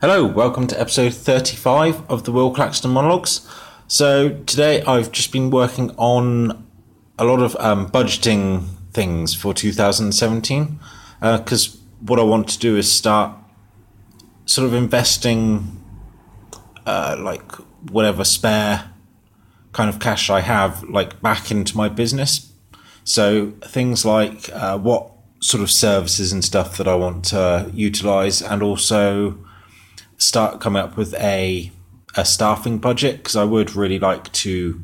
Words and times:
Hello, 0.00 0.24
welcome 0.24 0.66
to 0.66 0.80
episode 0.80 1.12
35 1.12 2.10
of 2.10 2.24
the 2.24 2.32
Will 2.32 2.54
Claxton 2.54 2.90
Monologues. 2.90 3.46
So, 3.86 4.30
today 4.46 4.82
I've 4.84 5.12
just 5.12 5.30
been 5.30 5.50
working 5.50 5.90
on 5.98 6.66
a 7.18 7.26
lot 7.26 7.40
of 7.40 7.54
um, 7.56 7.86
budgeting 7.90 8.64
things 8.94 9.34
for 9.34 9.52
2017 9.52 10.80
because 11.20 11.74
uh, 11.74 11.78
what 12.00 12.18
I 12.18 12.22
want 12.22 12.48
to 12.48 12.58
do 12.58 12.78
is 12.78 12.90
start 12.90 13.36
sort 14.46 14.66
of 14.66 14.72
investing 14.72 15.84
uh, 16.86 17.16
like 17.20 17.52
whatever 17.90 18.24
spare 18.24 18.92
kind 19.72 19.90
of 19.90 20.00
cash 20.00 20.30
I 20.30 20.40
have 20.40 20.82
like 20.84 21.20
back 21.20 21.50
into 21.50 21.76
my 21.76 21.90
business. 21.90 22.50
So, 23.04 23.50
things 23.64 24.06
like 24.06 24.48
uh, 24.54 24.78
what 24.78 25.12
sort 25.40 25.62
of 25.62 25.70
services 25.70 26.32
and 26.32 26.42
stuff 26.42 26.78
that 26.78 26.88
I 26.88 26.94
want 26.94 27.26
to 27.26 27.70
utilize 27.74 28.40
and 28.40 28.62
also 28.62 29.36
start 30.20 30.60
coming 30.60 30.82
up 30.82 30.96
with 30.96 31.14
a 31.14 31.72
a 32.16 32.24
staffing 32.24 32.78
budget 32.78 33.18
because 33.18 33.36
I 33.36 33.44
would 33.44 33.74
really 33.74 33.98
like 33.98 34.30
to 34.32 34.82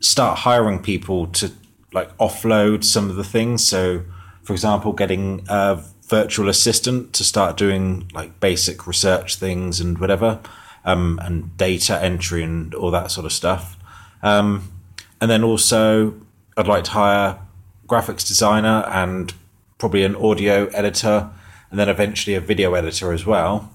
start 0.00 0.40
hiring 0.40 0.82
people 0.82 1.26
to 1.28 1.52
like 1.92 2.16
offload 2.18 2.84
some 2.84 3.10
of 3.10 3.16
the 3.16 3.24
things. 3.24 3.66
So, 3.66 4.02
for 4.42 4.52
example, 4.52 4.92
getting 4.92 5.44
a 5.48 5.82
virtual 6.08 6.48
assistant 6.48 7.12
to 7.14 7.24
start 7.24 7.56
doing 7.56 8.10
like 8.12 8.40
basic 8.40 8.86
research 8.86 9.36
things 9.36 9.80
and 9.80 9.98
whatever, 9.98 10.40
um, 10.84 11.20
and 11.22 11.56
data 11.56 12.02
entry 12.02 12.42
and 12.42 12.74
all 12.74 12.90
that 12.90 13.10
sort 13.10 13.24
of 13.24 13.32
stuff. 13.32 13.76
Um, 14.22 14.72
and 15.20 15.30
then 15.30 15.44
also, 15.44 16.14
I'd 16.56 16.68
like 16.68 16.84
to 16.84 16.90
hire 16.90 17.38
graphics 17.86 18.26
designer 18.26 18.84
and 18.88 19.32
probably 19.78 20.04
an 20.04 20.16
audio 20.16 20.66
editor, 20.68 21.30
and 21.70 21.78
then 21.78 21.88
eventually 21.88 22.34
a 22.34 22.40
video 22.40 22.74
editor 22.74 23.12
as 23.12 23.24
well. 23.24 23.72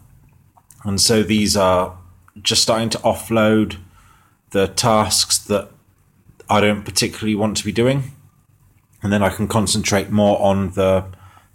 And 0.86 1.02
so 1.02 1.24
these 1.24 1.58
are 1.58 1.98
just 2.42 2.62
starting 2.62 2.90
to 2.92 2.98
offload 3.00 3.78
the 4.52 4.68
tasks 4.68 5.38
that 5.38 5.72
I 6.50 6.62
don't 6.62 6.84
particularly 6.84 7.36
want 7.36 7.58
to 7.58 7.66
be 7.66 7.72
doing. 7.72 8.12
And 9.02 9.12
then 9.12 9.24
I 9.24 9.30
can 9.30 9.48
concentrate 9.48 10.10
more 10.10 10.42
on 10.42 10.72
the 10.72 11.06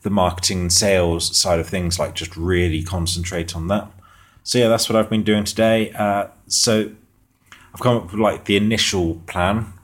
the 0.03 0.11
marketing 0.11 0.61
and 0.61 0.73
sales 0.73 1.37
side 1.37 1.61
of 1.61 1.69
things, 1.69 1.99
like 1.99 2.15
just 2.15 2.35
really 2.35 2.83
concentrate 2.83 3.55
on 3.55 3.69
that. 3.69 3.91
So 4.43 4.59
yeah, 4.59 4.69
that's 4.69 4.89
what 4.89 4.97
I've 4.97 5.11
been 5.11 5.25
doing 5.25 5.45
today. 5.45 5.93
Uh, 5.93 6.29
so 6.47 6.91
I've 7.75 7.81
come 7.81 7.99
up 7.99 8.05
with 8.11 8.21
like 8.21 8.47
the 8.47 8.57
initial 8.57 9.17
plan 9.27 9.75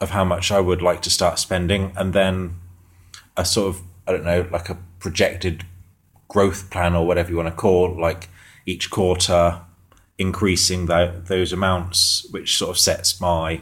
of 0.00 0.10
how 0.10 0.24
much 0.24 0.52
I 0.52 0.60
would 0.60 0.80
like 0.80 1.02
to 1.02 1.10
start 1.10 1.38
spending, 1.38 1.92
and 1.96 2.12
then 2.12 2.56
a 3.36 3.44
sort 3.44 3.74
of 3.74 3.82
I 4.06 4.12
don't 4.12 4.24
know, 4.24 4.48
like 4.50 4.68
a 4.68 4.78
projected 4.98 5.64
growth 6.28 6.70
plan 6.70 6.94
or 6.94 7.06
whatever 7.06 7.30
you 7.30 7.36
want 7.36 7.48
to 7.48 7.54
call, 7.54 8.00
like 8.00 8.28
each 8.66 8.90
quarter 8.90 9.60
increasing 10.18 10.86
those 10.86 11.52
amounts, 11.52 12.26
which 12.30 12.56
sort 12.56 12.70
of 12.70 12.78
sets 12.78 13.20
my 13.20 13.60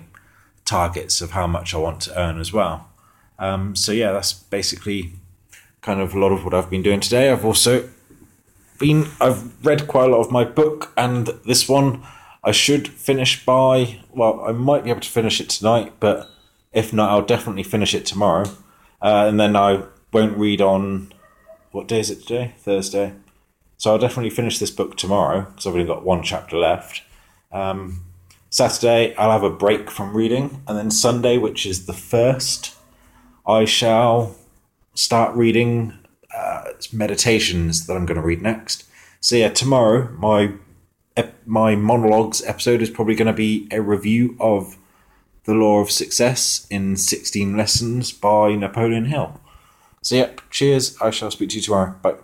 targets 0.65 1.21
of 1.21 1.33
how 1.33 1.47
much 1.47 1.75
I 1.75 1.79
want 1.79 2.01
to 2.03 2.21
earn 2.21 2.39
as 2.39 2.53
well. 2.53 2.89
Um, 3.39 3.75
so 3.75 3.93
yeah, 3.93 4.13
that's 4.13 4.33
basically 4.33 5.13
kind 5.81 6.01
of 6.01 6.15
a 6.15 6.19
lot 6.19 6.33
of 6.33 6.45
what 6.45 6.55
I've 6.55 6.71
been 6.71 6.83
doing 6.83 7.01
today. 7.01 7.31
I've 7.31 7.45
also 7.45 7.89
been 8.79 9.07
I've 9.21 9.65
read 9.65 9.87
quite 9.89 10.09
a 10.09 10.13
lot 10.13 10.21
of 10.21 10.31
my 10.31 10.45
book, 10.45 10.93
and 10.97 11.29
this 11.47 11.69
one 11.69 12.03
I 12.45 12.53
should 12.53 12.89
finish 12.89 13.45
by 13.45 14.01
well, 14.11 14.43
I 14.47 14.53
might 14.53 14.85
be 14.85 14.91
able 14.91 15.01
to 15.01 15.09
finish 15.09 15.41
it 15.41 15.49
tonight, 15.49 15.95
but 16.01 16.29
if 16.73 16.93
not, 16.93 17.11
I'll 17.11 17.23
definitely 17.23 17.63
finish 17.63 17.95
it 17.95 18.07
tomorrow, 18.07 18.45
uh, 19.03 19.25
and 19.29 19.41
then 19.41 19.57
I 19.57 19.85
won't 20.13 20.37
read 20.37 20.61
on 20.61 21.13
what 21.73 21.89
day 21.89 22.01
is 22.01 22.11
it 22.11 22.23
today? 22.23 22.55
Thursday. 22.59 23.15
So 23.81 23.91
I'll 23.91 23.99
definitely 23.99 24.29
finish 24.29 24.59
this 24.59 24.71
book 24.71 24.99
tomorrow 24.99 25.41
because 25.41 25.67
I've 25.67 25.73
only 25.73 25.87
got 25.87 26.05
one 26.05 26.23
chapter 26.23 26.59
left. 26.59 27.01
Um, 27.51 28.05
Saturday, 28.51 29.17
I'll 29.17 29.31
have 29.31 29.43
a 29.43 29.49
break 29.49 29.91
from 29.91 30.15
reading. 30.15 30.63
And 30.69 30.77
then 30.77 30.91
Sunday, 30.91 31.39
which 31.39 31.65
is 31.65 31.87
the 31.87 31.95
first, 31.95 32.77
I 33.47 33.65
shall 33.65 34.37
start 34.93 35.35
reading 35.35 35.95
uh, 36.37 36.73
meditations 36.93 37.87
that 37.87 37.95
I'm 37.95 38.05
going 38.05 38.21
to 38.21 38.27
read 38.27 38.43
next. 38.43 38.85
So 39.19 39.37
yeah, 39.37 39.49
tomorrow, 39.49 40.11
my 40.19 40.53
my 41.47 41.75
monologues 41.75 42.45
episode 42.45 42.83
is 42.83 42.91
probably 42.91 43.15
going 43.15 43.29
to 43.29 43.33
be 43.33 43.67
a 43.71 43.81
review 43.81 44.37
of 44.39 44.77
The 45.45 45.55
Law 45.55 45.81
of 45.81 45.91
Success 45.91 46.67
in 46.69 46.99
16 46.99 47.57
Lessons 47.57 48.13
by 48.13 48.55
Napoleon 48.57 49.07
Hill. 49.07 49.41
So, 50.03 50.17
yeah, 50.17 50.31
cheers. 50.51 51.01
I 51.01 51.11
shall 51.11 51.31
speak 51.31 51.49
to 51.51 51.57
you 51.57 51.63
tomorrow. 51.63 51.95
Bye. 52.03 52.17